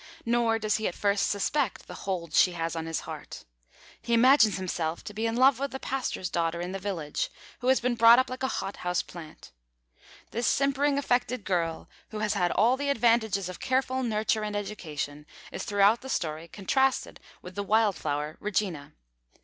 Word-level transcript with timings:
Nor 0.25 0.57
does 0.57 0.77
he 0.77 0.87
at 0.87 0.95
first 0.95 1.29
suspect 1.29 1.85
the 1.85 1.93
hold 2.09 2.33
she 2.33 2.53
has 2.53 2.75
on 2.75 2.87
his 2.87 3.01
heart. 3.01 3.45
He 4.01 4.15
imagines 4.15 4.57
himself 4.57 5.03
to 5.03 5.13
be 5.13 5.27
in 5.27 5.35
love 5.35 5.59
with 5.59 5.69
the 5.69 5.79
pastor's 5.79 6.31
daughter 6.31 6.59
in 6.59 6.71
the 6.71 6.79
village, 6.79 7.29
who 7.59 7.67
has 7.67 7.79
been 7.79 7.93
brought 7.93 8.17
up 8.17 8.27
like 8.27 8.41
a 8.41 8.47
hothouse 8.47 9.03
plant. 9.03 9.51
This 10.31 10.47
simpering, 10.47 10.97
affected 10.97 11.43
girl, 11.43 11.87
who 12.09 12.17
has 12.17 12.33
had 12.33 12.49
all 12.53 12.77
the 12.77 12.89
advantages 12.89 13.47
of 13.47 13.59
careful 13.59 14.01
nurture 14.01 14.41
and 14.43 14.55
education, 14.55 15.27
is 15.51 15.65
throughout 15.65 16.01
the 16.01 16.09
story 16.09 16.47
contrasted 16.47 17.19
with 17.43 17.53
the 17.53 17.61
wild 17.61 17.95
flower, 17.95 18.37
Regina. 18.39 18.93